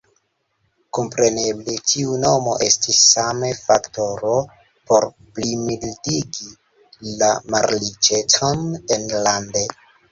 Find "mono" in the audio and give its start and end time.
2.23-2.55